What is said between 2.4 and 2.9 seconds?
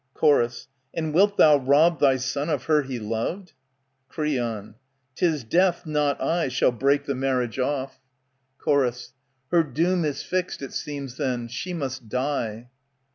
of her